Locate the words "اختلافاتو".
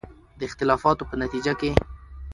0.49-1.07